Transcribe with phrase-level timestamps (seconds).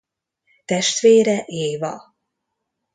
[0.65, 2.13] Testvére Éva.